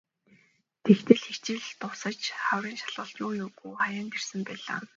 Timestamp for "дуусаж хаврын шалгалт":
1.79-3.15